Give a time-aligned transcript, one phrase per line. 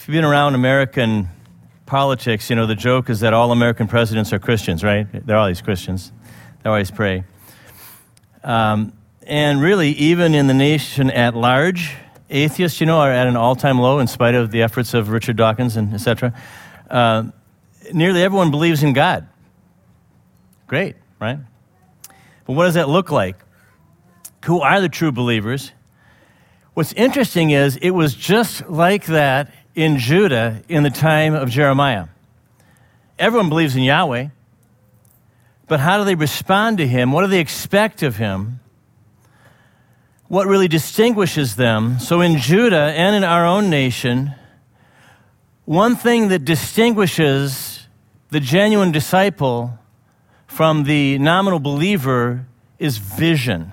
[0.00, 1.28] If you've been around American
[1.84, 5.06] politics, you know, the joke is that all American presidents are Christians, right?
[5.26, 6.10] They're always Christians.
[6.62, 7.24] They always pray.
[8.42, 8.94] Um,
[9.26, 11.94] and really, even in the nation at large,
[12.30, 15.36] atheists, you know, are at an all-time low in spite of the efforts of Richard
[15.36, 16.32] Dawkins and etc.
[16.88, 17.24] Uh,
[17.92, 19.28] nearly everyone believes in God.
[20.66, 21.40] Great, right?
[22.46, 23.36] But what does that look like?
[24.46, 25.72] Who are the true believers?
[26.72, 32.08] What's interesting is it was just like that in Judah in the time of Jeremiah.
[33.18, 34.28] Everyone believes in Yahweh,
[35.68, 37.12] but how do they respond to him?
[37.12, 38.60] What do they expect of him?
[40.28, 41.98] What really distinguishes them?
[41.98, 44.34] So, in Judah and in our own nation,
[45.64, 47.86] one thing that distinguishes
[48.28, 49.78] the genuine disciple
[50.46, 52.44] from the nominal believer
[52.78, 53.72] is vision.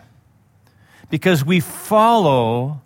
[1.10, 2.82] Because we follow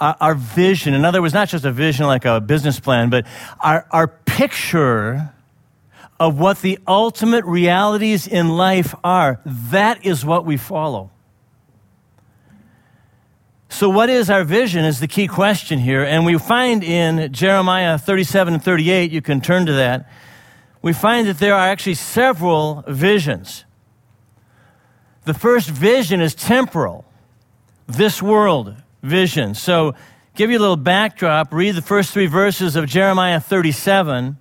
[0.00, 0.94] our, our, vision.
[0.94, 3.26] In other words, not just a vision like a business plan, but
[3.60, 5.32] our, our picture
[6.20, 9.40] of what the ultimate realities in life are.
[9.44, 11.10] That is what we follow.
[13.68, 16.02] So, what is our vision is the key question here.
[16.02, 20.10] And we find in Jeremiah 37 and 38, you can turn to that,
[20.80, 23.64] we find that there are actually several visions.
[25.24, 27.04] The first vision is temporal,
[27.86, 29.54] this world vision.
[29.54, 29.94] So,
[30.34, 31.52] give you a little backdrop.
[31.52, 34.36] Read the first three verses of Jeremiah 37.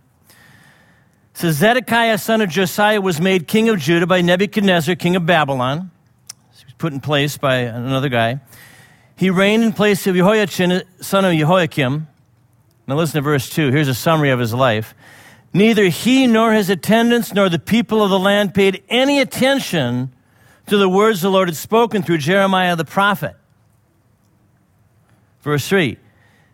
[1.38, 5.26] It says Zedekiah, son of Josiah, was made king of Judah by Nebuchadnezzar, king of
[5.26, 5.92] Babylon.
[6.58, 8.42] He was put in place by another guy.
[9.16, 12.08] He reigned in place of Jehoiachin, son of Jehoiakim.
[12.88, 13.72] Now listen to verse 2.
[13.72, 14.94] Here's a summary of his life.
[15.54, 20.14] Neither he nor his attendants nor the people of the land paid any attention
[20.68, 23.36] to the words the Lord had spoken through Jeremiah the prophet.
[25.48, 25.96] Verse 3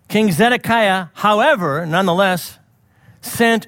[0.07, 2.59] King Zedekiah, however, nonetheless,
[3.21, 3.65] sent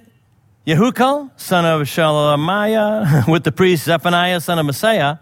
[0.67, 5.19] Yehukal, son of Shelemiah, with the priest Zephaniah, son of Maaseiah,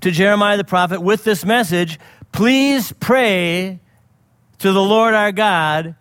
[0.00, 2.00] to Jeremiah the prophet with this message
[2.32, 3.78] Please pray
[4.58, 5.94] to the Lord our God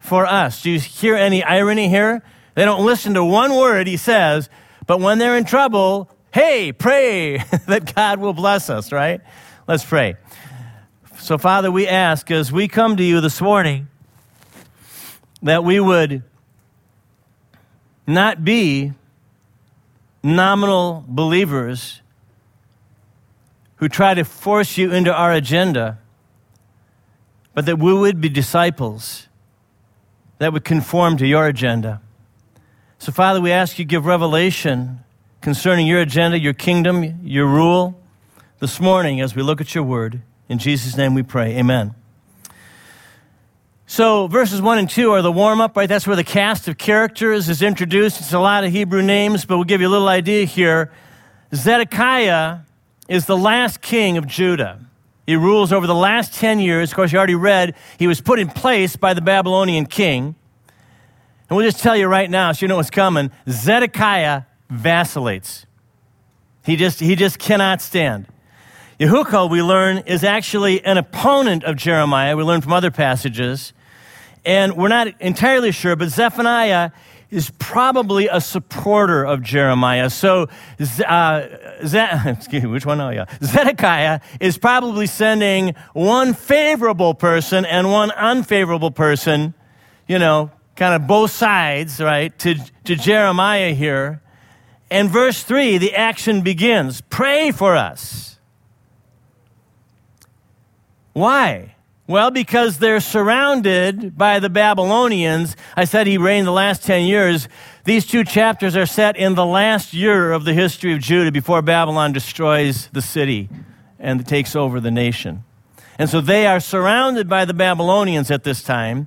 [0.00, 0.62] for us.
[0.62, 2.24] Do you hear any irony here?
[2.56, 4.48] They don't listen to one word he says,
[4.88, 7.36] but when they're in trouble, hey, pray
[7.68, 9.20] that God will bless us, right?
[9.68, 10.16] Let's pray.
[11.24, 13.88] So, Father, we ask as we come to you this morning
[15.42, 16.22] that we would
[18.06, 18.92] not be
[20.22, 22.02] nominal believers
[23.76, 25.98] who try to force you into our agenda,
[27.54, 29.26] but that we would be disciples
[30.36, 32.02] that would conform to your agenda.
[32.98, 35.00] So, Father, we ask you give revelation
[35.40, 37.98] concerning your agenda, your kingdom, your rule
[38.58, 40.20] this morning as we look at your word.
[40.48, 41.56] In Jesus' name we pray.
[41.56, 41.94] Amen.
[43.86, 45.88] So, verses 1 and 2 are the warm up, right?
[45.88, 48.18] That's where the cast of characters is introduced.
[48.18, 50.90] It's a lot of Hebrew names, but we'll give you a little idea here.
[51.54, 52.60] Zedekiah
[53.08, 54.80] is the last king of Judah.
[55.26, 56.90] He rules over the last 10 years.
[56.90, 60.34] Of course, you already read, he was put in place by the Babylonian king.
[61.48, 65.66] And we'll just tell you right now, so you know what's coming Zedekiah vacillates.
[66.64, 68.26] He just, he just cannot stand.
[68.98, 72.36] Yehukal, we learn, is actually an opponent of Jeremiah.
[72.36, 73.72] We learn from other passages.
[74.44, 76.90] And we're not entirely sure, but Zephaniah
[77.30, 80.10] is probably a supporter of Jeremiah.
[80.10, 80.48] So,
[81.06, 81.46] uh,
[82.26, 83.00] excuse me, which one?
[83.00, 83.24] Oh, yeah.
[83.42, 89.54] Zedekiah is probably sending one favorable person and one unfavorable person,
[90.06, 94.22] you know, kind of both sides, right, to, to Jeremiah here.
[94.88, 98.33] And verse 3, the action begins Pray for us.
[101.14, 101.76] Why?
[102.06, 105.56] Well, because they're surrounded by the Babylonians.
[105.74, 107.48] I said he reigned the last 10 years.
[107.84, 111.62] These two chapters are set in the last year of the history of Judah before
[111.62, 113.48] Babylon destroys the city
[113.98, 115.44] and takes over the nation.
[115.98, 119.06] And so they are surrounded by the Babylonians at this time.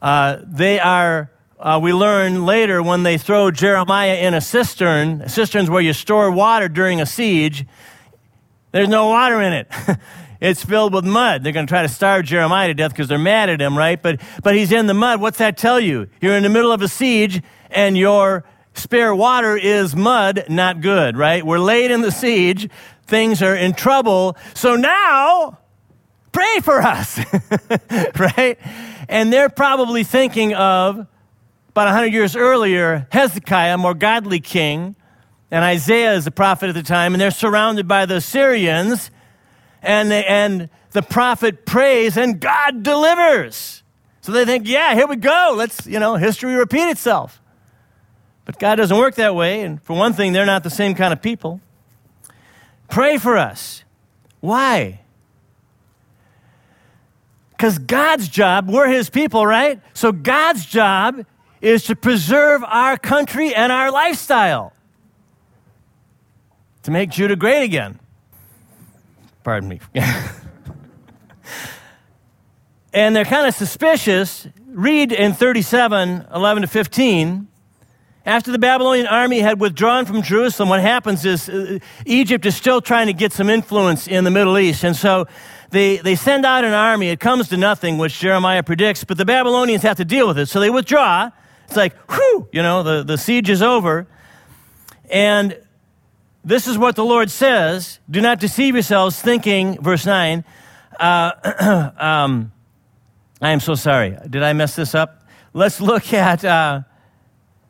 [0.00, 5.68] Uh, they are, uh, we learn later, when they throw Jeremiah in a cistern, cisterns
[5.68, 7.66] where you store water during a siege,
[8.70, 9.70] there's no water in it.
[10.40, 11.44] it's filled with mud.
[11.44, 14.00] They're going to try to starve Jeremiah to death because they're mad at him, right?
[14.00, 15.20] But, but he's in the mud.
[15.20, 16.08] What's that tell you?
[16.20, 18.44] You're in the middle of a siege and your
[18.74, 21.44] spare water is mud, not good, right?
[21.44, 22.68] We're late in the siege.
[23.06, 24.36] Things are in trouble.
[24.54, 25.58] So now,
[26.32, 27.18] pray for us,
[28.18, 28.58] right?
[29.08, 31.06] And they're probably thinking of
[31.70, 34.96] about 100 years earlier, Hezekiah, more godly king,
[35.50, 39.10] and Isaiah is the prophet at the time, and they're surrounded by the Assyrians
[39.86, 43.82] and, and the prophet prays and God delivers.
[44.20, 45.54] So they think, yeah, here we go.
[45.56, 47.40] Let's, you know, history repeat itself.
[48.44, 49.62] But God doesn't work that way.
[49.62, 51.60] And for one thing, they're not the same kind of people.
[52.88, 53.84] Pray for us.
[54.40, 55.00] Why?
[57.50, 59.80] Because God's job, we're His people, right?
[59.94, 61.24] So God's job
[61.60, 64.72] is to preserve our country and our lifestyle,
[66.82, 67.98] to make Judah great again.
[69.46, 69.80] Pardon me.
[72.92, 74.48] and they're kind of suspicious.
[74.66, 77.46] Read in 37 11 to 15.
[78.24, 82.80] After the Babylonian army had withdrawn from Jerusalem, what happens is uh, Egypt is still
[82.80, 84.82] trying to get some influence in the Middle East.
[84.82, 85.28] And so
[85.70, 87.10] they, they send out an army.
[87.10, 90.46] It comes to nothing, which Jeremiah predicts, but the Babylonians have to deal with it.
[90.46, 91.30] So they withdraw.
[91.68, 94.08] It's like, whew, you know, the, the siege is over.
[95.08, 95.56] And
[96.46, 100.42] this is what the Lord says Do not deceive yourselves, thinking, verse 9,
[100.98, 102.52] uh, um,
[103.42, 104.16] I am so sorry.
[104.30, 105.26] Did I mess this up?
[105.52, 106.42] Let's look at.
[106.42, 106.80] Uh,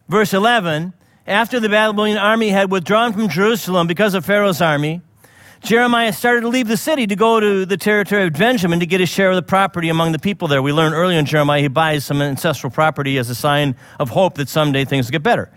[0.08, 0.92] Verse 11
[1.26, 5.02] After the Babylonian army had withdrawn from Jerusalem because of Pharaoh's army,
[5.62, 9.00] Jeremiah started to leave the city to go to the territory of Benjamin to get
[9.00, 10.62] his share of the property among the people there.
[10.62, 14.34] We learned earlier in Jeremiah he buys some ancestral property as a sign of hope
[14.34, 15.50] that someday things will get better.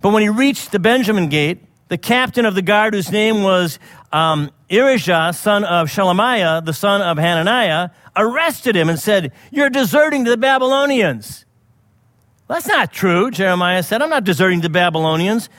[0.00, 3.80] But when he reached the Benjamin gate, the captain of the guard, whose name was
[4.12, 10.24] um, Irijah, son of Shelemiah, the son of Hananiah, arrested him and said, You're deserting
[10.24, 11.44] to the Babylonians.
[12.48, 14.02] That's not true, Jeremiah said.
[14.02, 15.50] I'm not deserting the Babylonians.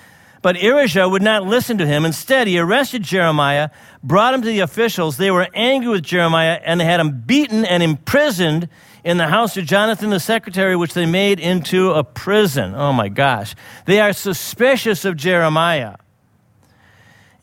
[0.42, 2.04] But Irijah would not listen to him.
[2.04, 3.70] Instead, he arrested Jeremiah,
[4.02, 5.18] brought him to the officials.
[5.18, 8.68] They were angry with Jeremiah, and they had him beaten and imprisoned
[9.04, 12.74] in the house of Jonathan the secretary, which they made into a prison.
[12.74, 13.54] Oh my gosh.
[13.86, 15.98] They are suspicious of Jeremiah.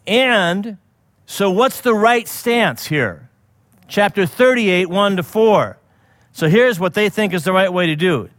[0.09, 0.79] And
[1.27, 3.29] so, what's the right stance here?
[3.87, 5.79] Chapter 38, 1 to 4.
[6.33, 8.31] So, here's what they think is the right way to do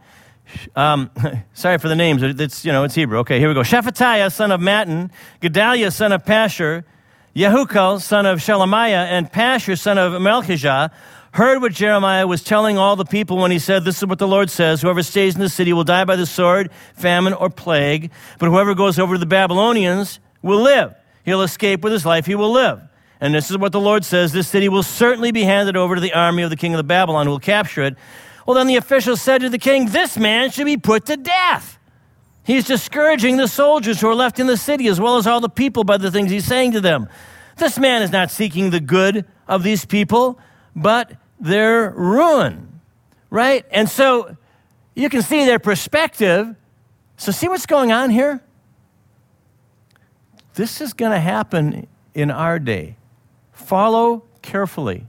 [0.76, 1.10] um,
[1.54, 2.24] sorry for the names.
[2.24, 3.20] It's, you know, it's Hebrew.
[3.20, 3.62] Okay, here we go.
[3.62, 5.12] Shephatiah, son of Mattan,
[5.42, 6.84] Gedaliah, son of Pashur,
[7.36, 10.92] Yehukal, son of Shelemiah, and Pashur, son of Malchijah,
[11.34, 14.28] heard what Jeremiah was telling all the people when he said, This is what the
[14.28, 18.12] Lord says Whoever stays in the city will die by the sword, famine, or plague,
[18.40, 20.96] but whoever goes over to the Babylonians will live.
[21.30, 22.82] He'll escape with his life, he will live.
[23.22, 26.02] And this is what the Lord says this city will certainly be handed over to
[26.02, 27.96] the army of the king of the Babylon, who will capture it
[28.50, 31.78] well, then the officials said to the king, This man should be put to death.
[32.44, 35.50] He's discouraging the soldiers who are left in the city, as well as all the
[35.50, 37.08] people, by the things he's saying to them.
[37.58, 40.40] This man is not seeking the good of these people,
[40.76, 42.82] but their ruin.
[43.30, 43.68] Right?
[43.70, 44.36] And so
[44.96, 46.56] you can see their perspective.
[47.18, 48.42] So, see what's going on here?
[50.60, 52.98] This is going to happen in our day.
[53.54, 55.08] Follow carefully.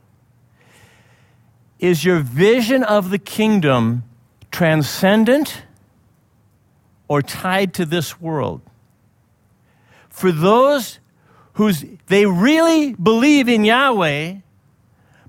[1.81, 4.05] Is your vision of the kingdom
[4.53, 5.65] transcendent
[7.09, 8.61] or tied to this world?
[10.09, 11.01] For those
[11.55, 14.35] whose they really believe in Yahweh,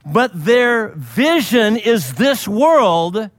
[0.05, 3.31] but their vision is this world,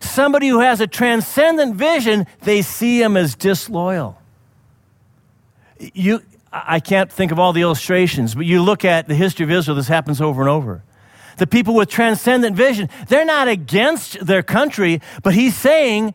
[0.00, 4.19] somebody who has a transcendent vision, they see him as disloyal.
[5.80, 6.22] You,
[6.52, 9.76] I can't think of all the illustrations, but you look at the history of Israel,
[9.76, 10.82] this happens over and over
[11.40, 16.14] the people with transcendent vision, they're not against their country, but he's saying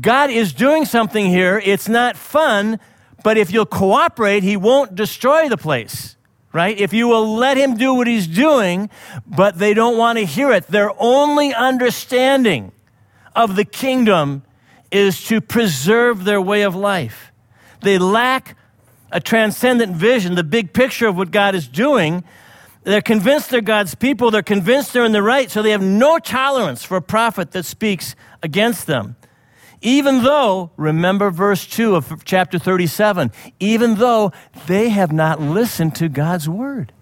[0.00, 1.62] God is doing something here.
[1.64, 2.80] It's not fun,
[3.22, 6.16] but if you'll cooperate, he won't destroy the place,
[6.52, 6.76] right?
[6.76, 8.90] If you will let him do what he's doing,
[9.24, 10.66] but they don't want to hear it.
[10.66, 12.72] Their only understanding
[13.36, 14.42] of the kingdom
[14.90, 17.30] is to preserve their way of life.
[17.80, 18.56] They lack
[19.10, 22.24] a transcendent vision, the big picture of what God is doing.
[22.84, 24.30] They're convinced they're God's people.
[24.30, 27.64] They're convinced they're in the right, so they have no tolerance for a prophet that
[27.64, 29.16] speaks against them.
[29.80, 34.32] Even though, remember verse 2 of chapter 37, even though
[34.66, 36.92] they have not listened to God's word.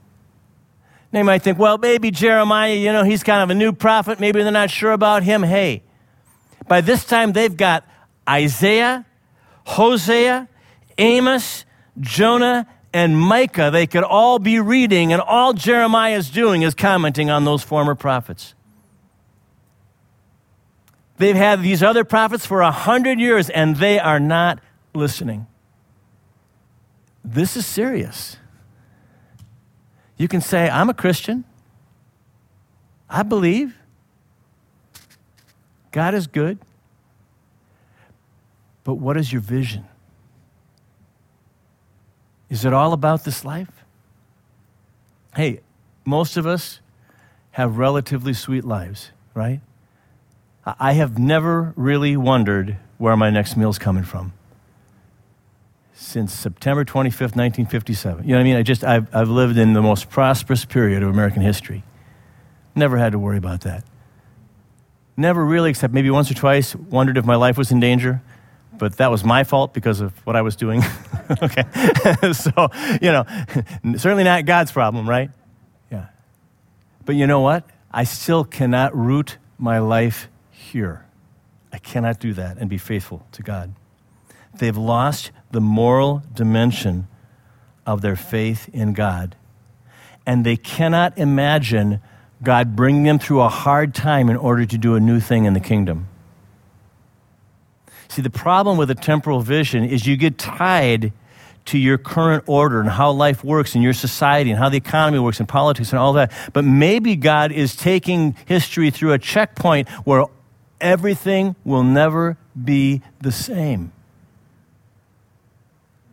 [1.13, 4.21] They might think, well, maybe Jeremiah, you know, he's kind of a new prophet.
[4.21, 5.43] Maybe they're not sure about him.
[5.43, 5.83] Hey,
[6.69, 7.87] by this time they've got
[8.29, 9.07] Isaiah,
[9.65, 10.49] Hosea,
[10.99, 11.65] Amos,
[12.01, 17.31] Jonah, and Micah, they could all be reading, and all Jeremiah is doing is commenting
[17.31, 18.55] on those former prophets.
[21.19, 24.61] They've had these other prophets for a hundred years, and they are not
[24.95, 25.47] listening.
[27.25, 28.37] This is serious.
[30.17, 31.45] You can say, I'm a Christian.
[33.09, 33.77] I believe.
[35.91, 36.59] God is good.
[38.85, 39.87] But what is your vision?
[42.49, 43.85] Is it all about this life?
[45.35, 45.61] Hey,
[46.05, 46.81] most of us
[47.53, 49.61] have relatively sweet lives, right?
[50.65, 54.33] I have never really wondered where my next meal's coming from
[55.97, 58.25] since September 25th, 1957.
[58.25, 58.57] You know what I mean?
[58.57, 61.83] I just, I've, I've lived in the most prosperous period of American history.
[62.75, 63.83] Never had to worry about that.
[65.17, 68.23] Never really, except maybe once or twice, wondered if my life was in danger,
[68.79, 70.83] but that was my fault because of what I was doing.
[71.43, 71.65] okay.
[72.33, 72.69] so,
[73.01, 73.25] you know,
[73.97, 75.31] certainly not God's problem, right?
[75.91, 76.07] Yeah.
[77.05, 77.69] But you know what?
[77.91, 81.05] I still cannot root my life here.
[81.73, 83.75] I cannot do that and be faithful to God.
[84.55, 87.09] They've lost the moral dimension
[87.87, 89.37] of their faith in God.
[90.27, 92.01] And they cannot imagine
[92.43, 95.55] God bringing them through a hard time in order to do a new thing in
[95.55, 96.09] the kingdom.
[98.09, 101.13] See, the problem with a temporal vision is you get tied
[101.67, 105.19] to your current order and how life works in your society and how the economy
[105.19, 106.33] works and politics and all that.
[106.53, 110.25] But maybe God is taking history through a checkpoint where
[110.81, 113.93] everything will never be the same.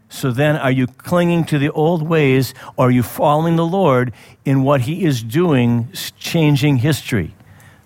[0.09, 4.13] So then, are you clinging to the old ways or are you following the Lord
[4.45, 7.35] in what He is doing, changing history?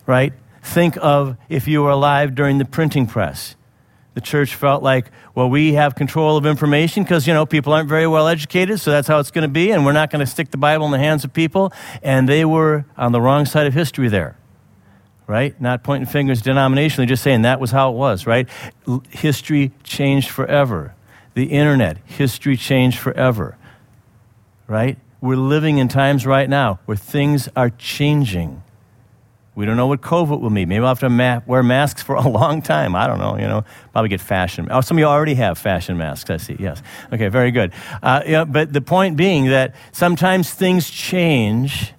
[0.06, 0.34] Right?
[0.62, 3.56] Think of if you were alive during the printing press.
[4.18, 7.88] The church felt like, well, we have control of information because, you know, people aren't
[7.88, 10.26] very well educated, so that's how it's going to be, and we're not going to
[10.26, 11.72] stick the Bible in the hands of people.
[12.02, 14.36] And they were on the wrong side of history there
[15.28, 15.60] right?
[15.60, 18.48] Not pointing fingers denominationally, just saying that was how it was, right?
[19.10, 20.96] history changed forever
[21.34, 23.58] the internet, history changed forever,
[24.66, 24.98] right?
[25.22, 28.64] We're living in times right now where things are changing.
[29.58, 30.70] We don't know what COVID will mean.
[30.70, 32.96] Maybe we'll have to ma- wear masks for a long time.
[32.96, 33.66] I don't know, you know.
[33.92, 34.68] Probably get fashion.
[34.70, 36.58] Oh, some of you already have fashion masks, I see.
[36.60, 36.84] Yes.
[37.12, 37.74] Okay, very good.
[38.04, 41.94] Uh, yeah, but the point being that sometimes things change.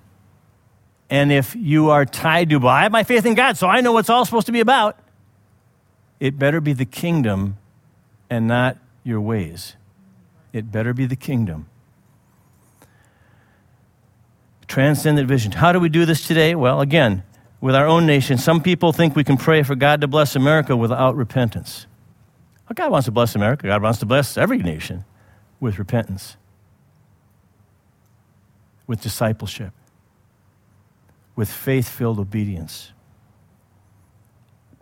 [1.10, 3.80] And if you are tied to, well, I have my faith in God, so I
[3.80, 4.96] know what's all supposed to be about,
[6.20, 7.56] it better be the kingdom
[8.30, 9.74] and not your ways.
[10.52, 11.68] It better be the kingdom.
[14.68, 15.50] Transcendent vision.
[15.50, 16.54] How do we do this today?
[16.54, 17.24] Well, again,
[17.60, 20.76] with our own nation, some people think we can pray for God to bless America
[20.76, 21.86] without repentance.
[22.68, 23.66] Well, God wants to bless America.
[23.66, 25.04] God wants to bless every nation
[25.58, 26.36] with repentance,
[28.86, 29.72] with discipleship,
[31.34, 32.92] with faith filled obedience.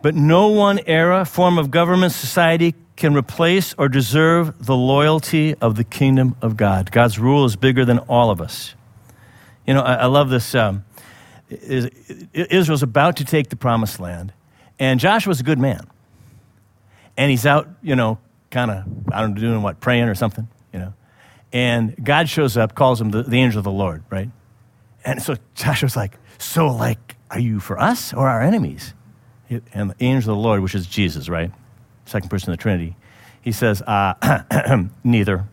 [0.01, 5.75] But no one era, form of government, society can replace or deserve the loyalty of
[5.75, 6.91] the kingdom of God.
[6.91, 8.75] God's rule is bigger than all of us.
[9.65, 10.53] You know, I, I love this.
[10.53, 10.83] Um,
[11.49, 14.33] Israel's about to take the promised land,
[14.79, 15.87] and Joshua's a good man.
[17.15, 18.19] And he's out, you know,
[18.51, 20.93] kind of, I don't know, doing what, praying or something, you know.
[21.51, 24.29] And God shows up, calls him the, the angel of the Lord, right?
[25.03, 28.93] And so Joshua's like, So, like, are you for us or our enemies?
[29.73, 31.51] And the angel of the Lord, which is Jesus, right?
[32.07, 32.95] second person of the Trinity,
[33.41, 35.45] he says, uh, neither.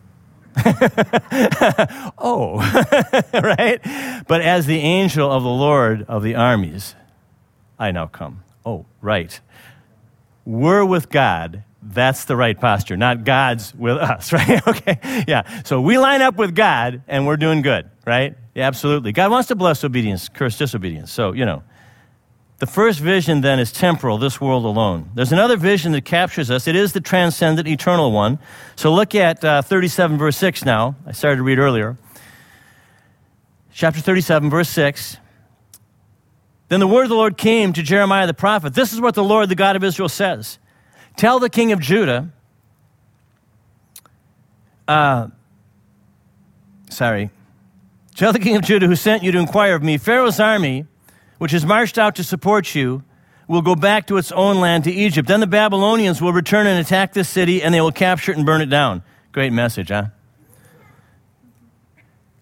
[2.17, 2.57] oh,
[3.33, 3.79] right?
[4.27, 6.95] But as the angel of the Lord of the armies,
[7.77, 8.43] I now come.
[8.65, 9.39] Oh, right.
[10.45, 11.63] We're with God.
[11.81, 14.67] That's the right posture, not God's with us, right?
[14.67, 15.61] okay, yeah.
[15.63, 18.35] So we line up with God and we're doing good, right?
[18.55, 19.11] Yeah, absolutely.
[19.11, 21.11] God wants to bless obedience, curse disobedience.
[21.11, 21.63] So, you know,
[22.57, 25.09] the first vision then is temporal, this world alone.
[25.13, 26.67] There's another vision that captures us.
[26.67, 28.39] It is the transcendent, eternal one.
[28.77, 30.95] So look at uh, 37, verse 6 now.
[31.05, 31.97] I started to read earlier.
[33.73, 35.17] Chapter 37, verse 6.
[36.69, 38.73] Then the word of the Lord came to Jeremiah the prophet.
[38.73, 40.57] This is what the Lord, the God of Israel, says
[41.17, 42.31] Tell the king of Judah,
[44.87, 45.27] uh,
[46.89, 47.29] sorry,
[48.15, 50.85] tell the king of Judah who sent you to inquire of me, Pharaoh's army
[51.37, 53.03] which has marched out to support you,
[53.47, 55.27] will go back to its own land, to Egypt.
[55.27, 58.45] Then the Babylonians will return and attack this city, and they will capture it and
[58.45, 59.03] burn it down.
[59.31, 60.05] Great message, huh?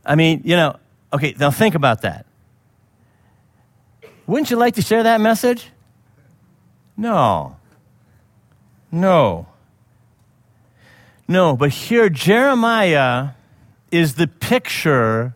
[0.06, 0.78] I mean, you know,
[1.12, 2.26] okay, now think about that.
[4.28, 5.70] Wouldn't you like to share that message?
[6.96, 7.58] No.
[8.92, 9.48] No.
[11.28, 13.30] No, but here Jeremiah
[13.92, 15.34] is the picture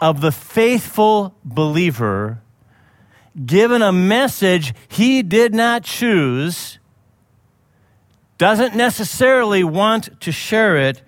[0.00, 2.40] of the faithful believer
[3.44, 6.78] given a message he did not choose,
[8.38, 11.02] doesn't necessarily want to share it,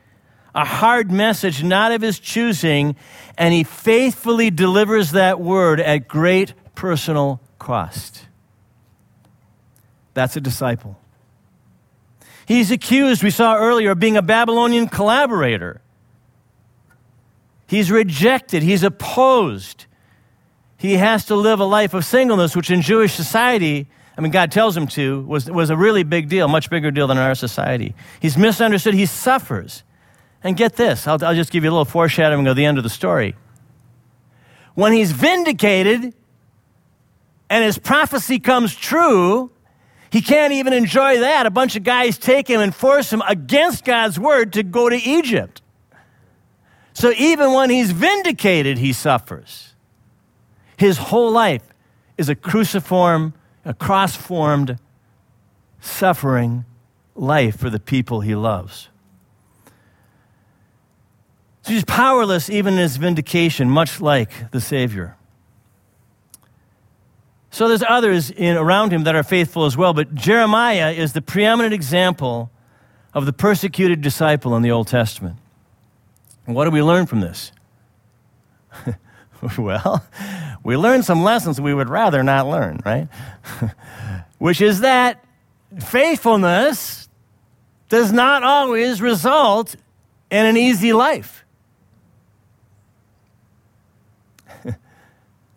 [0.54, 2.96] a hard message not of his choosing,
[3.36, 8.26] and he faithfully delivers that word at great personal cost.
[10.14, 10.98] That's a disciple.
[12.46, 15.80] He's accused, we saw earlier, of being a Babylonian collaborator.
[17.66, 19.85] He's rejected, he's opposed
[20.86, 24.50] he has to live a life of singleness, which in Jewish society I mean, God
[24.50, 27.34] tells him to, was, was a really big deal, much bigger deal than in our
[27.34, 27.94] society.
[28.20, 28.94] He's misunderstood.
[28.94, 29.82] He suffers.
[30.42, 32.84] And get this I'll, I'll just give you a little foreshadowing of the end of
[32.84, 33.34] the story.
[34.74, 36.14] When he's vindicated
[37.50, 39.50] and his prophecy comes true,
[40.10, 41.46] he can't even enjoy that.
[41.46, 44.96] A bunch of guys take him and force him against God's word to go to
[44.96, 45.62] Egypt.
[46.92, 49.74] So even when he's vindicated, he suffers.
[50.76, 51.62] His whole life
[52.18, 54.78] is a cruciform, a cross formed,
[55.80, 56.64] suffering
[57.14, 58.88] life for the people he loves.
[61.62, 65.16] So he's powerless even in his vindication, much like the Savior.
[67.50, 71.22] So there's others in, around him that are faithful as well, but Jeremiah is the
[71.22, 72.50] preeminent example
[73.14, 75.36] of the persecuted disciple in the Old Testament.
[76.46, 77.50] And what do we learn from this?
[79.58, 80.04] well,
[80.66, 83.06] we learn some lessons we would rather not learn, right?
[84.38, 85.24] Which is that
[85.78, 87.08] faithfulness
[87.88, 89.76] does not always result
[90.28, 91.44] in an easy life.
[94.64, 94.76] it's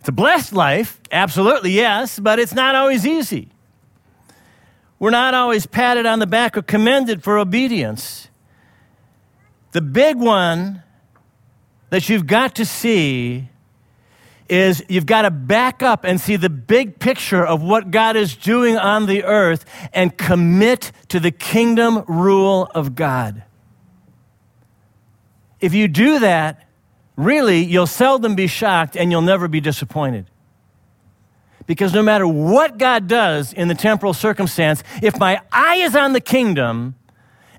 [0.06, 3.50] a blessed life, absolutely, yes, but it's not always easy.
[5.00, 8.30] We're not always patted on the back or commended for obedience.
[9.72, 10.84] The big one
[11.90, 13.50] that you've got to see
[14.50, 18.36] is you've got to back up and see the big picture of what God is
[18.36, 23.44] doing on the earth and commit to the kingdom rule of God.
[25.60, 26.68] If you do that,
[27.16, 30.26] really, you'll seldom be shocked and you'll never be disappointed.
[31.66, 36.14] Because no matter what God does in the temporal circumstance, if my eye is on
[36.14, 36.96] the kingdom,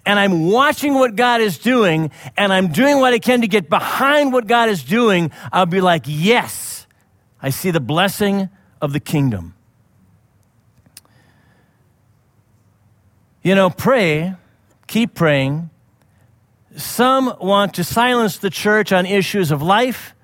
[0.06, 3.68] and I'm watching what God is doing and I'm doing what I can to get
[3.68, 6.79] behind what God is doing, I'll be like, yes,
[7.42, 9.54] I see the blessing of the kingdom.
[13.42, 14.34] You know, pray,
[14.86, 15.70] keep praying.
[16.76, 20.14] Some want to silence the church on issues of life,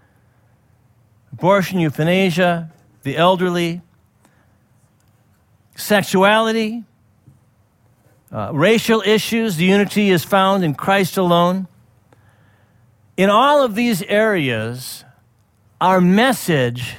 [1.33, 2.71] abortion, euthanasia,
[3.03, 3.81] the elderly,
[5.77, 6.85] sexuality,
[8.33, 11.69] uh, racial issues, the unity is found in Christ alone.
[13.17, 15.05] In all of these areas,
[15.81, 16.97] our message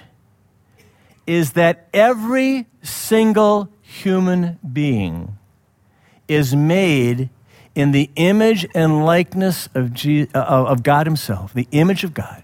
[1.28, 5.38] is that every single human being
[6.28, 7.30] is made
[7.76, 12.44] in the image and likeness of, Je- uh, of God Himself, the image of God.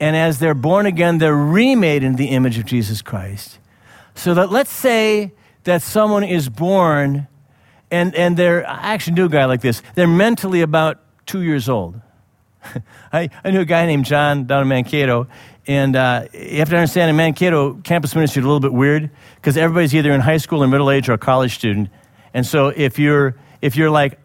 [0.00, 3.58] And as they're born again, they're remade in the image of Jesus Christ.
[4.14, 5.32] So that let's say
[5.64, 7.26] that someone is born
[7.90, 9.82] and, and they're, I actually knew a guy like this.
[9.94, 12.00] They're mentally about two years old.
[13.12, 15.26] I, I knew a guy named John down in Mankato,
[15.68, 19.10] and uh, you have to understand in Mankato, campus ministry is a little bit weird
[19.36, 21.90] because everybody's either in high school or middle age or a college student.
[22.32, 24.18] And so if you're, if you're like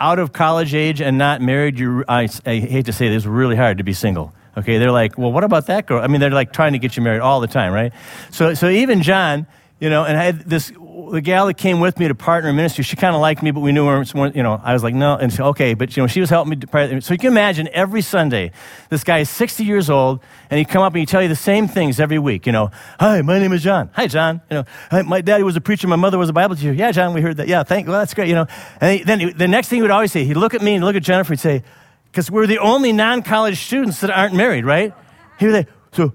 [0.00, 3.26] out of college age and not married, you I, I hate to say this, it's
[3.26, 4.34] really hard to be single.
[4.56, 6.02] Okay, they're like, well, what about that girl?
[6.02, 7.92] I mean, they're like trying to get you married all the time, right?
[8.32, 9.46] So, so even John,
[9.78, 10.72] you know, and I had this
[11.10, 13.50] the gal that came with me to partner in ministry, she kind of liked me,
[13.50, 14.02] but we knew her.
[14.34, 16.58] You know, I was like, no, and she, okay, but you know, she was helping
[16.58, 17.00] me.
[17.00, 18.52] So you can imagine every Sunday,
[18.90, 21.36] this guy is 60 years old, and he'd come up and he'd tell you the
[21.36, 22.46] same things every week.
[22.46, 23.90] You know, hi, my name is John.
[23.94, 24.40] Hi, John.
[24.50, 26.72] You know, hi, my daddy was a preacher, my mother was a Bible teacher.
[26.72, 27.48] Yeah, John, we heard that.
[27.48, 27.86] Yeah, thank.
[27.86, 28.28] Well, that's great.
[28.28, 28.46] You know,
[28.80, 30.74] and he, then he, the next thing he would always say, he'd look at me
[30.74, 31.62] and look at Jennifer, he'd say,
[32.10, 34.92] because we're the only non-college students that aren't married, right?
[35.38, 36.12] He would say, so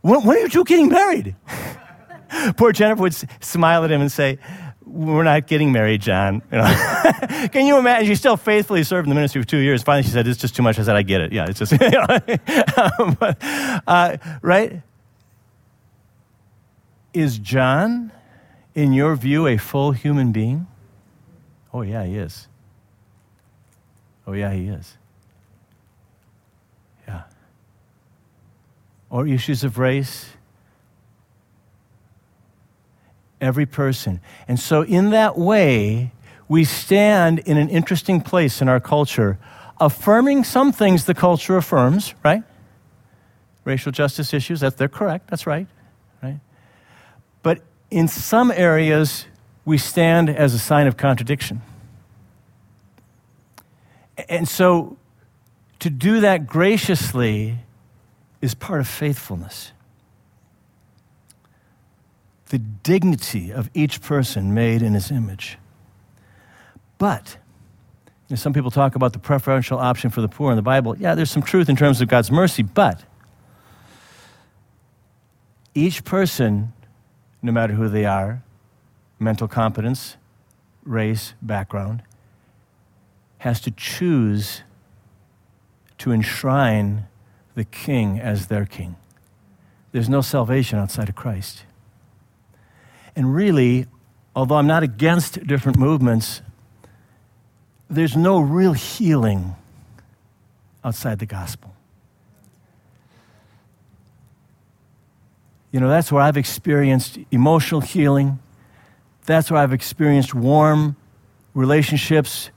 [0.00, 1.34] when, when are you two getting married?
[2.56, 4.38] Poor Jennifer would smile at him and say,
[4.84, 6.42] We're not getting married, John.
[6.52, 7.48] You know?
[7.52, 8.06] Can you imagine?
[8.06, 9.82] She still faithfully served in the ministry for two years.
[9.82, 10.78] Finally, she said, It's just too much.
[10.78, 11.32] I said, I get it.
[11.32, 13.38] Yeah, it's just, you know, but,
[13.86, 14.82] uh, right?
[17.12, 18.12] Is John,
[18.74, 20.66] in your view, a full human being?
[21.72, 22.48] Oh, yeah, he is.
[24.26, 24.96] Oh, yeah, he is.
[27.06, 27.22] Yeah.
[29.08, 30.35] Or issues of race
[33.40, 34.20] every person.
[34.48, 36.12] And so, in that way,
[36.48, 39.38] we stand in an interesting place in our culture,
[39.80, 42.42] affirming some things the culture affirms, right?
[43.64, 45.66] Racial justice issues, that they're correct, that's right,
[46.22, 46.38] right?
[47.42, 49.26] But in some areas,
[49.64, 51.62] we stand as a sign of contradiction.
[54.28, 54.96] And so,
[55.80, 57.58] to do that graciously
[58.40, 59.72] is part of faithfulness
[62.46, 65.58] the dignity of each person made in his image.
[66.98, 67.38] But,
[68.28, 70.96] you know, some people talk about the preferential option for the poor in the Bible.
[70.96, 73.02] Yeah, there's some truth in terms of God's mercy, but
[75.74, 76.72] each person,
[77.42, 78.42] no matter who they are,
[79.18, 80.16] mental competence,
[80.84, 82.02] race, background,
[83.38, 84.62] has to choose
[85.98, 87.06] to enshrine
[87.54, 88.96] the king as their king.
[89.92, 91.64] There's no salvation outside of Christ.
[93.16, 93.86] And really,
[94.36, 96.42] although I'm not against different movements,
[97.88, 99.56] there's no real healing
[100.84, 101.74] outside the gospel.
[105.72, 108.38] You know, that's where I've experienced emotional healing.
[109.24, 110.96] That's where I've experienced warm
[111.54, 112.50] relationships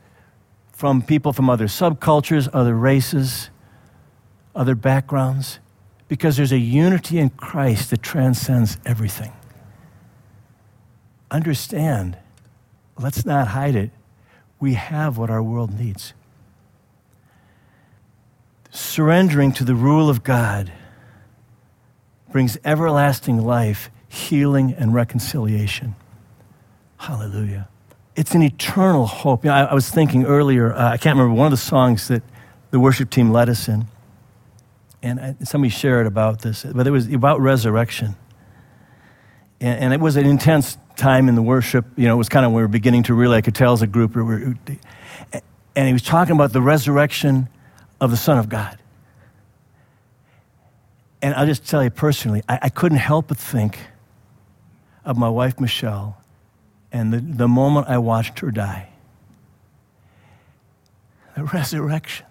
[0.71, 3.49] from people from other subcultures, other races,
[4.55, 5.59] other backgrounds,
[6.07, 9.33] because there's a unity in Christ that transcends everything.
[11.31, 12.17] Understand,
[12.97, 13.91] let's not hide it.
[14.59, 16.13] We have what our world needs.
[18.71, 20.71] Surrendering to the rule of God
[22.31, 25.95] brings everlasting life, healing, and reconciliation.
[26.97, 27.67] Hallelujah.
[28.15, 29.43] It's an eternal hope.
[29.43, 32.09] You know, I, I, was thinking earlier, uh, I can't remember one of the songs
[32.09, 32.21] that
[32.71, 33.87] the worship team led us in.
[35.01, 38.15] And I, somebody shared about this, but it was about resurrection.
[39.61, 41.85] And, and, it was an intense time in the worship.
[41.97, 43.81] You know, it was kind of we were beginning to really, I could tell as
[43.81, 44.15] a group.
[44.15, 47.49] And he was talking about the resurrection
[47.99, 48.77] of the Son of God.
[51.21, 53.79] And I'll just tell you personally, I, I couldn't help but think
[55.03, 56.21] of my wife, Michelle,
[56.91, 58.89] and the, the moment I watched her die.
[61.35, 62.25] The resurrection.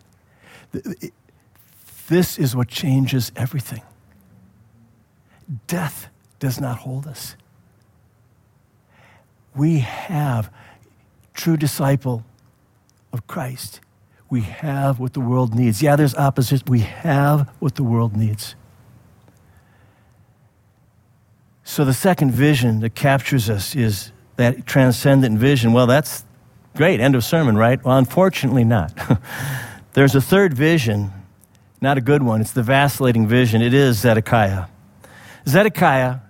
[2.09, 3.83] This is what changes everything.
[5.67, 7.37] Death does not hold us.
[9.55, 10.53] We have
[11.35, 12.25] true disciple
[13.13, 13.81] of Christ.
[14.31, 15.83] We have what the world needs.
[15.83, 16.67] Yeah, there's opposition.
[16.69, 18.55] We have what the world needs.
[21.65, 25.73] So the second vision that captures us is that transcendent vision.
[25.73, 26.25] Well, that's
[26.77, 27.01] great.
[27.01, 27.83] End of sermon, right?
[27.85, 28.93] Well, unfortunately, not.
[29.93, 31.13] There's a third vision,
[31.81, 32.41] not a good one.
[32.41, 33.63] It's the vacillating vision.
[33.63, 34.67] It is Zedekiah.
[35.47, 36.21] Zedekiah,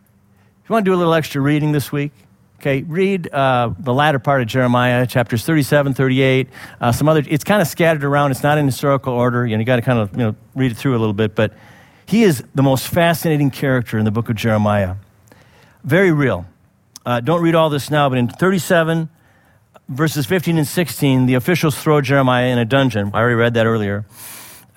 [0.68, 2.12] you want to do a little extra reading this week,
[2.61, 6.48] okay, read uh, the latter part of Jeremiah, chapters 37, 38,
[6.81, 8.31] uh, some other, it's kind of scattered around.
[8.31, 9.46] It's not in historical order.
[9.46, 11.35] You, know, you got to kind of, you know, read it through a little bit,
[11.35, 11.54] but
[12.07, 14.96] he is the most fascinating character in the book of Jeremiah
[15.85, 16.46] very real.
[17.07, 19.09] Uh, don't read all this now, but in 37,
[19.88, 23.11] verses 15 and 16, the officials throw Jeremiah in a dungeon.
[23.14, 24.04] I already read that earlier.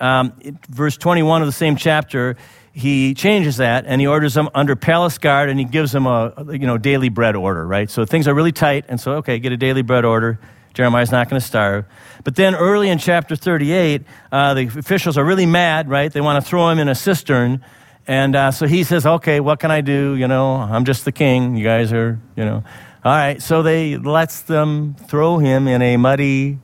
[0.00, 2.36] Um, it, verse 21 of the same chapter,
[2.72, 6.32] he changes that and he orders them under palace guard and he gives them a,
[6.50, 7.90] you know daily bread order, right?
[7.90, 10.38] So things are really tight, and so okay, get a daily bread order.
[10.74, 11.84] Jeremiah's not going to starve.
[12.24, 16.10] But then early in chapter 38, uh, the officials are really mad, right?
[16.10, 17.62] They want to throw him in a cistern
[18.06, 20.16] and uh, so he says, okay, what can I do?
[20.16, 21.56] You know, I'm just the king.
[21.56, 22.64] You guys are, you know.
[23.04, 26.58] All right, so they lets them throw him in a muddy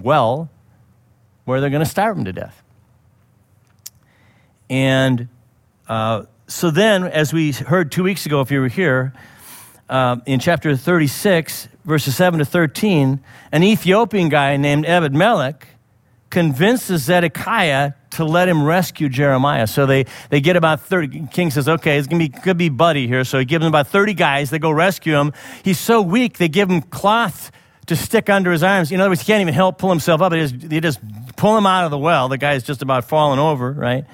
[0.00, 0.48] well
[1.44, 2.62] where they're going to starve him to death.
[4.70, 5.28] And
[5.88, 9.12] uh, so then, as we heard two weeks ago, if you were here,
[9.88, 15.66] uh, in chapter 36, verses 7 to 13, an Ethiopian guy named Ebed Melech
[16.30, 19.66] convinces Zedekiah to let him rescue Jeremiah.
[19.66, 21.26] So they, they get about 30.
[21.32, 23.24] King says, okay, it's going to be, could be Buddy here.
[23.24, 24.50] So he gives him about 30 guys.
[24.50, 25.32] They go rescue him.
[25.64, 27.50] He's so weak, they give him cloth
[27.86, 28.92] to stick under his arms.
[28.92, 30.30] In other words, he can't even help pull himself up.
[30.30, 31.00] They just, they just
[31.34, 32.28] pull him out of the well.
[32.28, 34.04] The guy's just about falling over, right?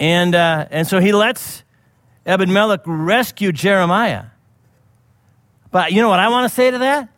[0.00, 1.64] And, uh, and so he lets
[2.26, 4.26] Ebed Melech rescue Jeremiah.
[5.70, 7.08] But you know what I want to say to that?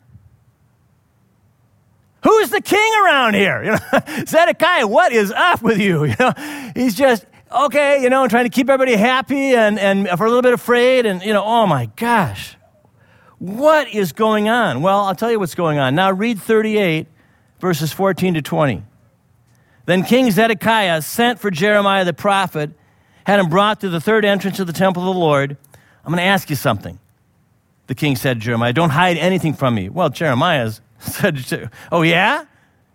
[2.22, 3.62] Who's the king around here?
[3.64, 6.04] You know, Zedekiah, what is up with you?
[6.10, 6.32] You know,
[6.74, 10.42] he's just okay, you know, trying to keep everybody happy and, and for a little
[10.42, 11.06] bit afraid.
[11.06, 12.56] And, you know, oh my gosh,
[13.38, 14.82] what is going on?
[14.82, 15.94] Well, I'll tell you what's going on.
[15.94, 17.06] Now read 38,
[17.58, 18.84] verses 14 to 20.
[19.90, 22.70] Then King Zedekiah sent for Jeremiah the prophet,
[23.26, 25.56] had him brought to the third entrance of the temple of the Lord.
[26.04, 27.00] I'm going to ask you something.
[27.88, 29.88] The king said to Jeremiah, Don't hide anything from me.
[29.88, 32.44] Well, Jeremiah said, Oh, yeah?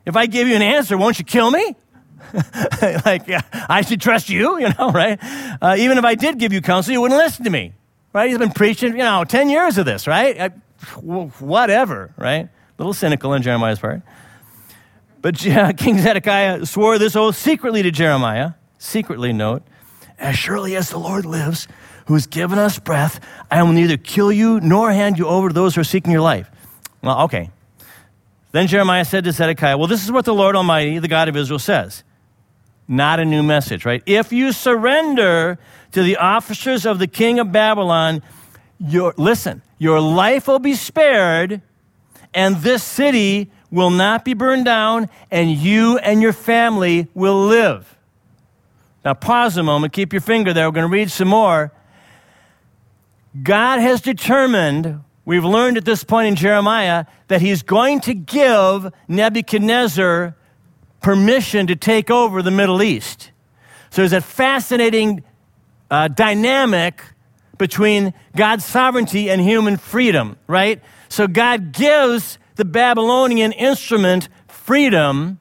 [0.05, 1.75] If I give you an answer, won't you kill me?
[3.03, 5.19] like, yeah, I should trust you, you know, right?
[5.61, 7.73] Uh, even if I did give you counsel, you wouldn't listen to me,
[8.13, 8.29] right?
[8.29, 10.39] He's been preaching, you know, 10 years of this, right?
[10.39, 10.47] I,
[11.01, 12.45] whatever, right?
[12.45, 14.01] A little cynical on Jeremiah's part.
[15.25, 15.37] But
[15.77, 19.63] King Zedekiah swore this oath secretly to Jeremiah, secretly, note,
[20.19, 21.67] as surely as the Lord lives,
[22.05, 25.53] who has given us breath, I will neither kill you nor hand you over to
[25.55, 26.51] those who are seeking your life.
[27.01, 27.49] Well, okay.
[28.51, 31.35] Then Jeremiah said to Zedekiah, Well, this is what the Lord Almighty, the God of
[31.35, 32.03] Israel, says.
[32.87, 34.03] Not a new message, right?
[34.05, 35.57] If you surrender
[35.93, 38.21] to the officers of the king of Babylon,
[38.77, 41.63] your, listen, your life will be spared,
[42.31, 47.97] and this city will not be burned down, and you and your family will live.
[49.03, 50.67] Now, pause a moment, keep your finger there.
[50.67, 51.73] We're going to read some more.
[53.43, 58.93] God has determined, we've learned at this point in Jeremiah, that he's going to give
[59.09, 60.37] Nebuchadnezzar
[61.01, 63.31] permission to take over the Middle East.
[63.89, 65.21] So there's a fascinating
[65.91, 67.03] uh, dynamic
[67.57, 70.81] between God's sovereignty and human freedom, right?
[71.09, 75.39] So God gives the Babylonian instrument freedom,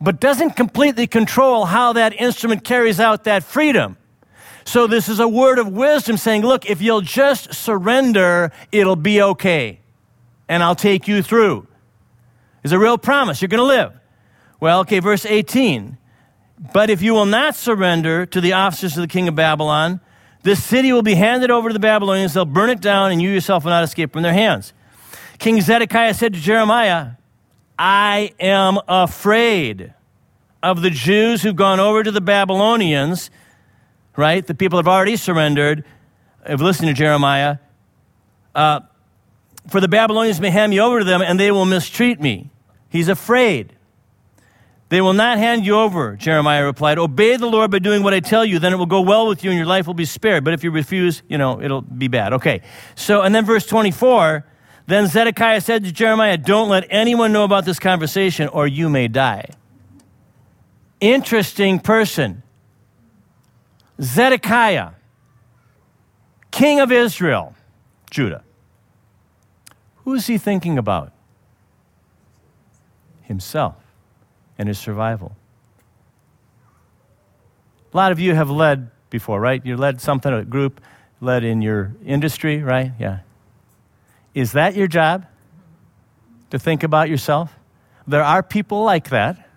[0.00, 3.96] but doesn't completely control how that instrument carries out that freedom.
[4.64, 9.20] So this is a word of wisdom saying, look, if you'll just surrender, it'll be
[9.20, 9.80] okay.
[10.48, 11.66] And I'll take you through.
[12.62, 13.42] It's a real promise.
[13.42, 13.92] You're going to live.
[14.60, 15.98] Well, okay, verse 18.
[16.72, 20.00] But if you will not surrender to the officers of the king of Babylon,
[20.42, 22.32] this city will be handed over to the Babylonians.
[22.34, 24.72] They'll burn it down, and you yourself will not escape from their hands.
[25.38, 27.12] King Zedekiah said to Jeremiah,
[27.78, 29.92] I am afraid
[30.62, 33.30] of the Jews who've gone over to the Babylonians,
[34.16, 34.46] right?
[34.46, 35.84] The people have already surrendered,
[36.46, 37.58] have listened to Jeremiah.
[38.54, 38.80] Uh,
[39.68, 42.50] for the Babylonians may hand me over to them, and they will mistreat me.
[42.88, 43.74] He's afraid.
[44.90, 46.98] They will not hand you over, Jeremiah replied.
[46.98, 49.42] Obey the Lord by doing what I tell you, then it will go well with
[49.42, 50.44] you and your life will be spared.
[50.44, 52.34] But if you refuse, you know, it'll be bad.
[52.34, 52.60] Okay.
[52.94, 54.44] So, and then verse 24
[54.86, 59.08] then Zedekiah said to Jeremiah, Don't let anyone know about this conversation or you may
[59.08, 59.48] die.
[61.00, 62.42] Interesting person.
[64.00, 64.90] Zedekiah,
[66.50, 67.54] king of Israel,
[68.10, 68.42] Judah.
[70.04, 71.12] Who is he thinking about?
[73.22, 73.76] Himself
[74.58, 75.34] and his survival.
[77.92, 79.64] A lot of you have led before, right?
[79.64, 80.80] You led something, a group,
[81.20, 82.92] led in your industry, right?
[82.98, 83.20] Yeah.
[84.34, 85.26] Is that your job?
[86.50, 87.54] To think about yourself?
[88.06, 89.48] There are people like that.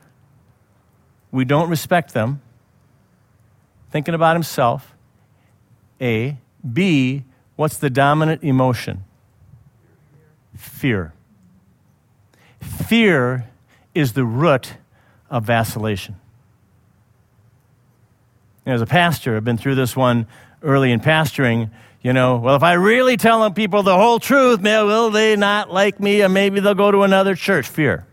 [1.32, 2.42] We don't respect them.
[3.92, 4.96] Thinking about himself.
[6.02, 6.38] A.
[6.74, 7.24] B.
[7.56, 9.04] What's the dominant emotion?
[10.56, 11.14] Fear.
[12.60, 13.50] Fear
[13.94, 14.74] is the root
[15.30, 16.16] of vacillation.
[18.66, 20.28] As a pastor, I've been through this one
[20.62, 21.70] early in pastoring.
[22.02, 25.72] You know, well, if I really tell them people the whole truth, will they not
[25.72, 27.68] like me and maybe they'll go to another church?
[27.68, 28.06] Fear.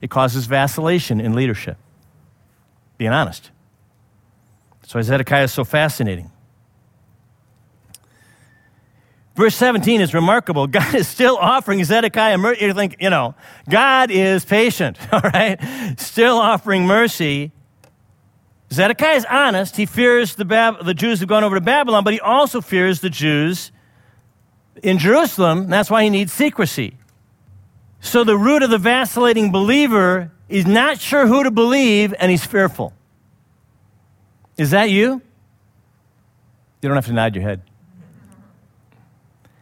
[0.00, 1.76] It causes vacillation in leadership.
[2.98, 3.50] Being honest.
[4.86, 6.30] So Zedekiah is so fascinating.
[9.34, 10.66] Verse 17 is remarkable.
[10.66, 12.64] God is still offering Zedekiah mercy.
[12.64, 13.34] You think, you know,
[13.68, 15.58] God is patient, all right?
[15.98, 17.52] Still offering mercy.
[18.72, 19.76] Zedekiah is honest.
[19.76, 23.00] He fears the, Bab- the Jews who've gone over to Babylon, but he also fears
[23.00, 23.70] the Jews
[24.82, 25.68] in Jerusalem.
[25.68, 26.96] That's why he needs secrecy.
[28.00, 32.44] So the root of the vacillating believer is not sure who to believe, and he's
[32.44, 32.92] fearful.
[34.56, 35.22] Is that you?
[36.82, 37.62] You don't have to nod your head.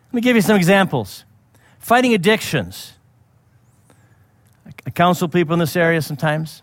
[0.08, 1.24] Let me give you some examples.
[1.78, 2.92] Fighting addictions.
[4.86, 6.62] I counsel people in this area sometimes.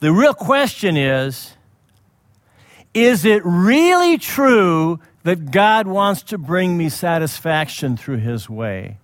[0.00, 1.54] The real question is
[2.92, 8.98] is it really true that God wants to bring me satisfaction through his way?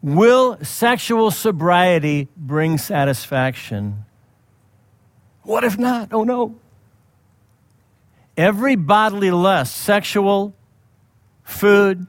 [0.00, 4.04] Will sexual sobriety bring satisfaction?
[5.42, 6.12] What if not?
[6.12, 6.54] Oh no.
[8.36, 10.54] Every bodily lust, sexual,
[11.42, 12.06] food.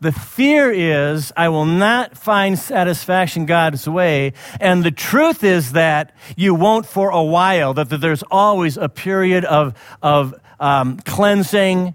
[0.00, 4.34] The fear is, I will not find satisfaction God's way.
[4.60, 9.44] And the truth is that you won't for a while, that there's always a period
[9.46, 11.94] of, of um, cleansing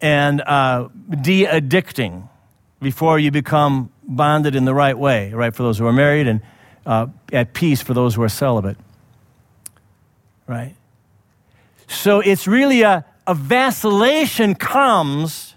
[0.00, 0.88] and uh,
[1.20, 2.28] de addicting
[2.80, 6.40] before you become bonded in the right way, right, for those who are married and
[6.86, 8.76] uh, at peace for those who are celibate.
[10.46, 10.74] Right?
[11.86, 15.51] So it's really a, a vacillation comes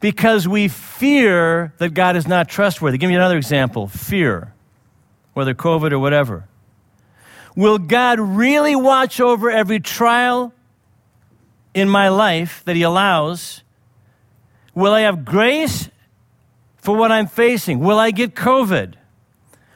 [0.00, 2.98] because we fear that God is not trustworthy.
[2.98, 4.52] Give me another example fear,
[5.34, 6.48] whether COVID or whatever.
[7.56, 10.52] Will God really watch over every trial
[11.74, 13.62] in my life that He allows?
[14.74, 15.90] Will I have grace
[16.76, 17.80] for what I'm facing?
[17.80, 18.94] Will I get COVID?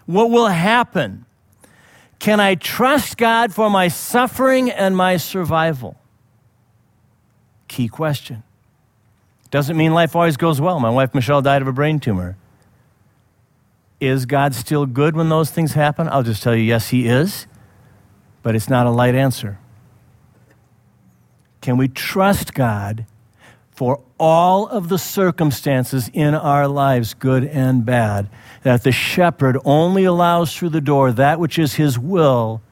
[0.07, 1.27] What will happen?
[2.21, 5.97] Can I trust God for my suffering and my survival?
[7.67, 8.45] Key question.
[9.53, 10.81] Doesn't mean life always goes well.
[10.81, 12.39] My wife Michelle died of a brain tumor.
[14.01, 16.09] Is God still good when those things happen?
[16.09, 17.47] I'll just tell you, yes, He is,
[18.43, 19.59] but it's not a light answer.
[21.61, 23.05] Can we trust God
[23.71, 28.31] for all of the circumstances in our lives, good and bad,
[28.63, 32.63] that the shepherd only allows through the door that which is his will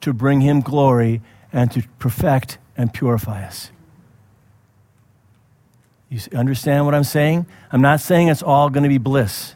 [0.00, 3.70] to bring him glory and to perfect and purify us.
[6.08, 7.46] You understand what I'm saying?
[7.70, 9.54] I'm not saying it's all going to be bliss,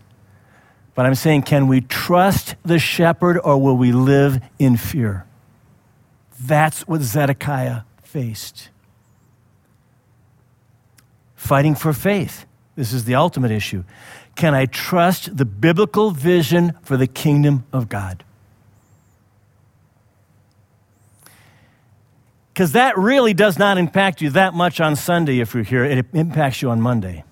[0.94, 5.26] but I'm saying, can we trust the shepherd or will we live in fear?
[6.38, 8.68] That's what Zedekiah faced.
[11.34, 12.46] Fighting for faith.
[12.76, 13.84] This is the ultimate issue.
[14.34, 18.24] Can I trust the biblical vision for the kingdom of God?
[22.52, 26.06] Because that really does not impact you that much on Sunday if you're here, it
[26.12, 27.24] impacts you on Monday.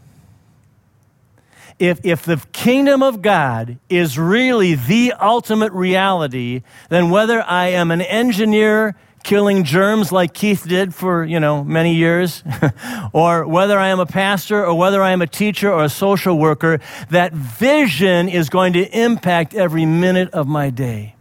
[1.78, 7.90] If, if the kingdom of God is really the ultimate reality, then whether I am
[7.90, 12.42] an engineer killing germs like Keith did for, you know, many years,
[13.12, 16.38] or whether I am a pastor or whether I am a teacher or a social
[16.38, 16.80] worker,
[17.10, 21.14] that vision is going to impact every minute of my day.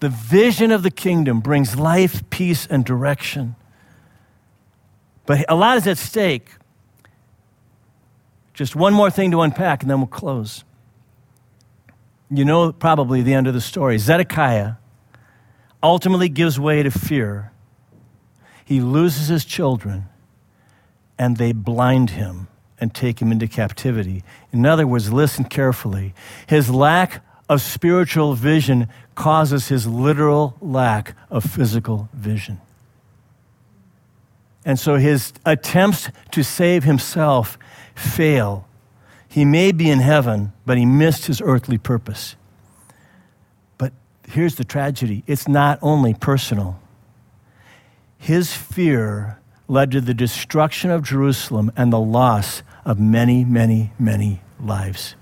[0.00, 3.56] The vision of the kingdom brings life, peace, and direction.
[5.24, 6.50] But a lot is at stake.
[8.54, 10.64] Just one more thing to unpack, and then we'll close.
[12.30, 13.98] You know, probably the end of the story.
[13.98, 14.74] Zedekiah
[15.82, 17.52] ultimately gives way to fear.
[18.64, 20.06] He loses his children,
[21.18, 24.22] and they blind him and take him into captivity.
[24.52, 26.14] In other words, listen carefully.
[26.46, 32.60] His lack of spiritual vision causes his literal lack of physical vision.
[34.64, 37.56] And so his attempts to save himself
[37.94, 38.66] fail.
[39.28, 42.34] He may be in heaven, but he missed his earthly purpose.
[43.78, 43.92] But
[44.28, 46.80] here's the tragedy it's not only personal.
[48.18, 54.40] His fear led to the destruction of Jerusalem and the loss of many, many, many
[54.60, 55.14] lives.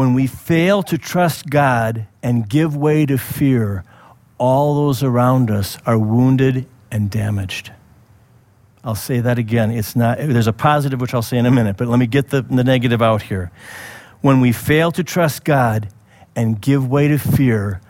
[0.00, 3.84] When we fail to trust God and give way to fear,
[4.38, 7.70] all those around us are wounded and damaged.
[8.82, 9.70] I'll say that again.
[9.70, 12.30] It's not, there's a positive, which I'll say in a minute, but let me get
[12.30, 13.52] the, the negative out here.
[14.22, 15.90] When we fail to trust God
[16.34, 17.82] and give way to fear,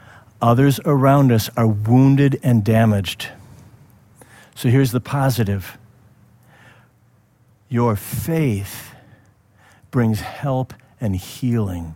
[0.43, 3.29] others around us are wounded and damaged.
[4.57, 5.79] So here's the positive
[7.69, 8.95] your faith
[9.93, 11.95] brings help and healing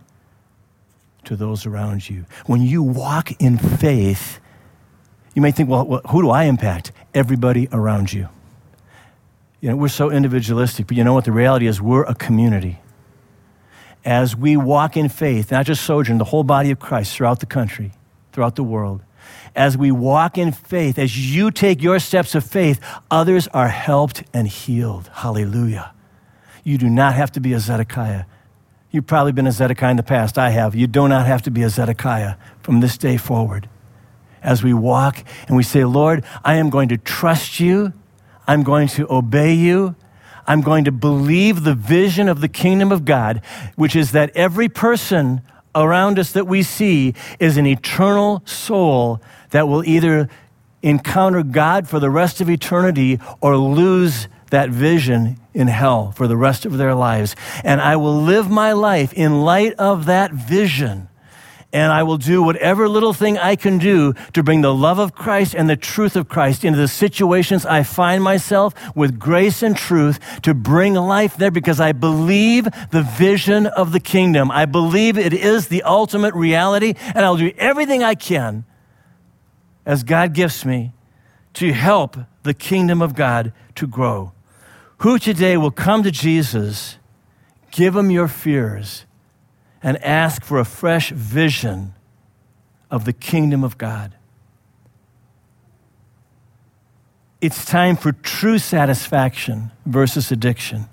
[1.26, 2.26] to those around you.
[2.46, 4.40] When you walk in faith,
[5.34, 6.92] you may think, well, who do I impact?
[7.12, 8.28] Everybody around you.
[9.60, 11.24] You know, we're so individualistic, but you know what?
[11.24, 12.80] The reality is we're a community.
[14.04, 17.46] As we walk in faith, not just Sojourn, the whole body of Christ throughout the
[17.46, 17.92] country,
[18.32, 19.02] throughout the world,
[19.56, 24.24] as we walk in faith, as you take your steps of faith, others are helped
[24.34, 25.08] and healed.
[25.12, 25.92] Hallelujah.
[26.62, 28.24] You do not have to be a Zedekiah.
[28.94, 30.38] You've probably been a Zedekiah in the past.
[30.38, 30.76] I have.
[30.76, 33.68] You do not have to be a Zedekiah from this day forward.
[34.40, 37.92] As we walk and we say, Lord, I am going to trust you.
[38.46, 39.96] I'm going to obey you.
[40.46, 43.42] I'm going to believe the vision of the kingdom of God,
[43.74, 45.42] which is that every person
[45.74, 50.28] around us that we see is an eternal soul that will either
[50.83, 56.36] encounter God for the rest of eternity or lose that vision in hell for the
[56.36, 57.34] rest of their lives.
[57.64, 61.08] And I will live my life in light of that vision.
[61.72, 65.12] And I will do whatever little thing I can do to bring the love of
[65.12, 69.76] Christ and the truth of Christ into the situations I find myself with grace and
[69.76, 74.52] truth to bring life there because I believe the vision of the kingdom.
[74.52, 78.64] I believe it is the ultimate reality, and I'll do everything I can
[79.84, 80.92] as God gifts me
[81.54, 84.30] to help the kingdom of God to grow.
[85.04, 86.96] Who today will come to Jesus,
[87.70, 89.04] give him your fears,
[89.82, 91.92] and ask for a fresh vision
[92.90, 94.14] of the kingdom of God?
[97.42, 100.88] It's time for true satisfaction versus addiction.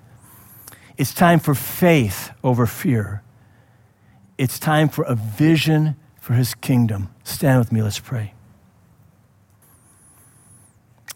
[0.97, 3.24] It's time for faith over fear.
[4.38, 7.16] It's time for a vision for his kingdom.
[7.24, 8.34] Stand with me, let's pray.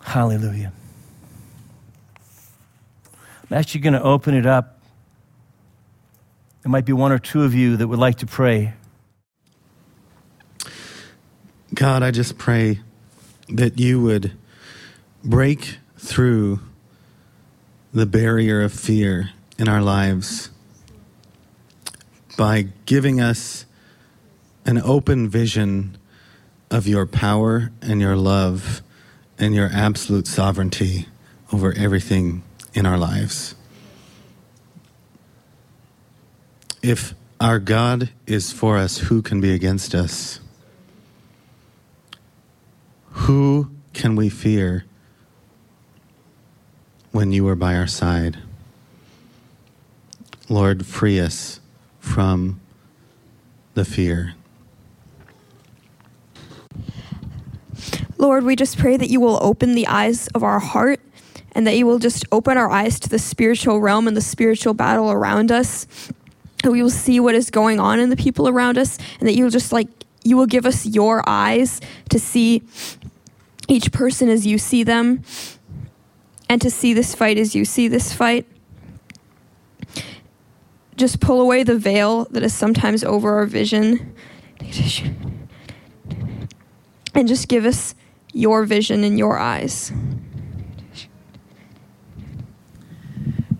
[0.01, 0.71] Hallelujah.
[3.55, 4.81] Actually going to open it up.
[6.61, 8.73] There might be one or two of you that would like to pray.
[11.73, 12.81] God, I just pray
[13.47, 14.33] that you would
[15.23, 16.59] break through
[17.93, 20.49] the barrier of fear in our lives
[22.37, 23.65] by giving us
[24.65, 25.97] an open vision
[26.69, 28.81] of your power and your love
[29.39, 31.05] and your absolute sovereignty
[31.53, 32.43] over everything
[32.75, 33.55] in our lives.
[36.83, 40.39] If our God is for us, who can be against us?
[43.11, 44.85] Who can we fear
[47.11, 48.37] when you are by our side?
[50.47, 51.59] Lord, free us
[51.99, 52.59] from
[53.73, 54.35] the fear.
[58.17, 60.99] Lord, we just pray that you will open the eyes of our heart
[61.55, 64.73] and that you will just open our eyes to the spiritual realm and the spiritual
[64.73, 65.87] battle around us.
[66.61, 69.35] That we will see what is going on in the people around us and that
[69.35, 69.87] you will just like,
[70.23, 71.79] you will give us your eyes
[72.09, 72.63] to see
[73.67, 75.23] each person as you see them
[76.49, 78.45] and to see this fight as you see this fight.
[80.97, 84.13] Just pull away the veil that is sometimes over our vision
[87.13, 87.95] and just give us
[88.33, 89.91] your vision and your eyes.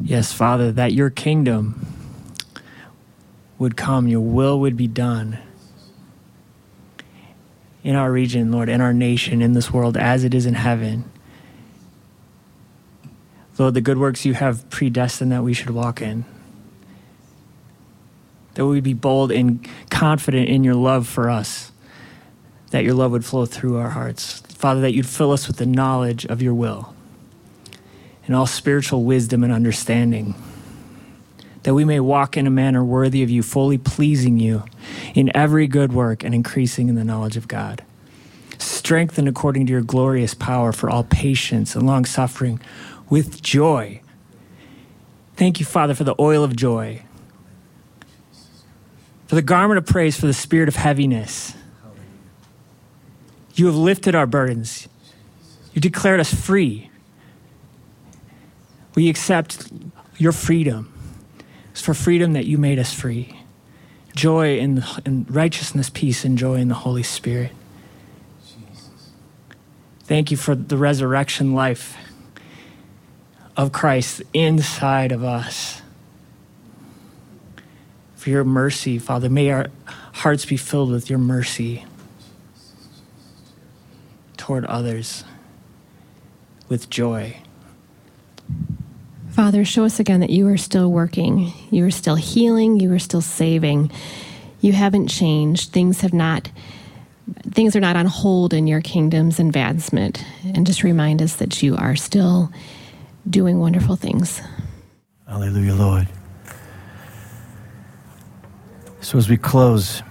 [0.06, 1.88] Yes, Father, that your kingdom
[3.58, 5.40] would come, your will would be done
[7.84, 11.10] in our region, Lord, in our nation, in this world, as it is in heaven.
[13.58, 16.24] Lord, the good works you have predestined that we should walk in.
[18.54, 21.72] That we would be bold and confident in your love for us,
[22.70, 24.42] that your love would flow through our hearts.
[24.50, 26.95] Father, that you'd fill us with the knowledge of your will
[28.26, 30.36] and all spiritual wisdom and understanding,
[31.64, 34.64] that we may walk in a manner worthy of you, fully pleasing you
[35.14, 37.84] in every good work and increasing in the knowledge of God.
[38.58, 42.60] Strengthened according to your glorious power for all patience and long suffering
[43.10, 44.02] with joy.
[45.36, 47.04] Thank you, Father, for the oil of joy,
[49.28, 51.54] for the garment of praise, for the spirit of heaviness.
[53.56, 54.88] You have lifted our burdens.
[55.74, 56.90] You declared us free.
[58.96, 59.72] We accept
[60.18, 60.92] your freedom.
[61.72, 63.38] It's for freedom that you made us free.
[64.16, 67.52] Joy and, and righteousness, peace, and joy in the Holy Spirit.
[70.04, 71.98] Thank you for the resurrection life
[73.58, 75.82] of Christ inside of us.
[78.16, 79.30] For your mercy, Father.
[79.30, 79.68] May our
[80.14, 81.84] hearts be filled with your mercy
[84.38, 85.24] toward others
[86.70, 87.38] with joy.
[89.36, 91.52] Father, show us again that you are still working.
[91.70, 92.80] You are still healing.
[92.80, 93.92] You are still saving.
[94.62, 95.74] You haven't changed.
[95.74, 96.50] Things have not.
[97.52, 100.24] Things are not on hold in your kingdom's advancement.
[100.46, 102.50] And just remind us that you are still
[103.30, 104.42] doing wonderful things.
[105.28, 106.08] Hallelujah, Lord.
[109.02, 110.02] So as we close,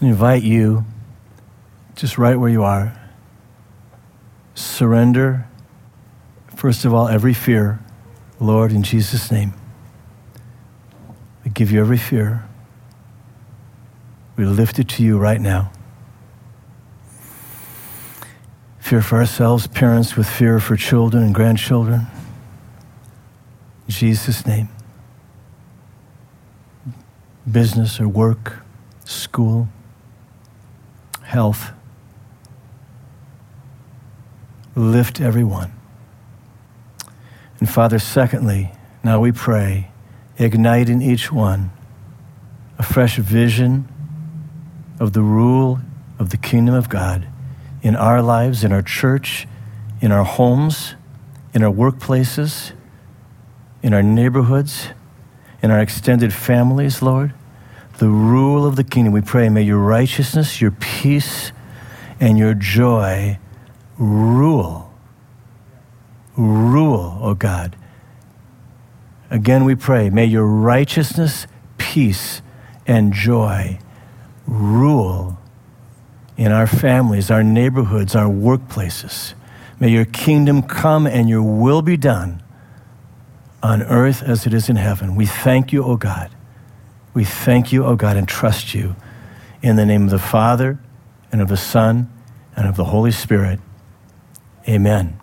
[0.00, 0.84] I invite you,
[1.96, 2.96] just right where you are,
[4.54, 5.48] surrender,
[6.56, 7.78] first of all, every fear,
[8.40, 9.52] Lord, in Jesus' name.
[11.44, 12.44] We give you every fear.
[14.36, 15.70] We lift it to you right now.
[18.80, 22.06] Fear for ourselves, parents with fear for children and grandchildren.
[23.86, 24.68] In Jesus' name.
[27.50, 28.64] Business or work,
[29.04, 29.68] school,
[31.22, 31.70] health.
[34.74, 35.72] Lift everyone.
[37.58, 39.90] And Father, secondly, now we pray,
[40.38, 41.70] ignite in each one
[42.78, 43.88] a fresh vision
[45.00, 45.80] of the rule
[46.18, 47.26] of the kingdom of God
[47.82, 49.46] in our lives, in our church,
[50.00, 50.94] in our homes,
[51.54, 52.72] in our workplaces,
[53.82, 54.88] in our neighborhoods,
[55.62, 57.32] in our extended families, Lord.
[57.98, 61.52] The rule of the kingdom, we pray, may your righteousness, your peace,
[62.20, 63.38] and your joy
[63.96, 64.85] rule.
[66.36, 67.76] Rule, O God.
[69.30, 71.46] Again, we pray, may your righteousness,
[71.78, 72.42] peace,
[72.86, 73.78] and joy
[74.46, 75.38] rule
[76.36, 79.34] in our families, our neighborhoods, our workplaces.
[79.80, 82.42] May your kingdom come and your will be done
[83.62, 85.16] on earth as it is in heaven.
[85.16, 86.30] We thank you, O God.
[87.14, 88.94] We thank you, O God, and trust you
[89.62, 90.78] in the name of the Father
[91.32, 92.10] and of the Son
[92.54, 93.58] and of the Holy Spirit.
[94.68, 95.18] Amen.